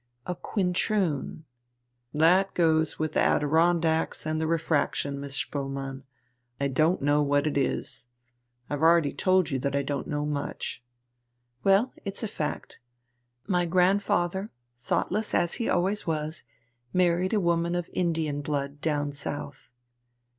[0.25, 1.45] "A quintroon."
[2.11, 6.01] "That goes with the Adirondacks and the refraction, Miss Spoelmann.
[6.59, 8.07] I don't know what it is.
[8.67, 10.83] I've already told you that I don't know much."
[11.63, 12.79] "Well, it's a fact.
[13.45, 16.45] My grandfather, thoughtless as he always was,
[16.91, 19.71] married a woman of Indian blood down South."